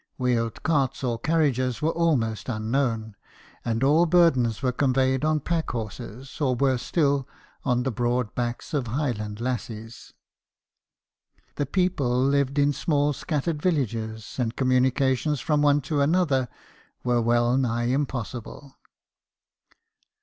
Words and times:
Wheeled 0.17 0.63
carts 0.63 1.03
or 1.03 1.19
carriages 1.19 1.79
were 1.79 1.91
almost 1.91 2.49
unknown, 2.49 3.15
and 3.63 3.83
all 3.83 4.07
burdens 4.07 4.63
were 4.63 4.71
conveyed 4.71 5.23
on 5.23 5.41
pack 5.41 5.69
horses, 5.69 6.41
or, 6.41 6.55
worse 6.55 6.81
still, 6.81 7.27
on 7.63 7.83
the 7.83 7.91
broad 7.91 8.33
backs 8.33 8.73
of 8.73 8.87
Highland 8.87 9.39
lassies. 9.39 10.13
The 11.53 11.67
people 11.67 12.19
lived 12.19 12.57
in 12.57 12.73
small 12.73 13.13
scattered 13.13 13.61
villages, 13.61 14.37
and 14.39 14.55
communications 14.55 15.39
from 15.39 15.61
one 15.61 15.81
to 15.81 16.01
another 16.01 16.49
were 17.03 17.21
well 17.21 17.55
nigh 17.55 17.83
impossible. 17.83 18.73